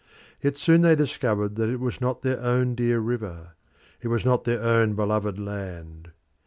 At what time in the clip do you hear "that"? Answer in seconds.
1.57-1.69